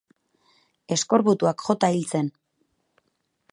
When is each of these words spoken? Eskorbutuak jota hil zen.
Eskorbutuak 0.95 1.63
jota 1.67 1.93
hil 1.99 2.09
zen. 2.17 2.35